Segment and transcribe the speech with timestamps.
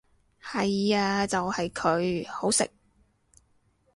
[0.41, 2.67] 係呀就係佢，好食！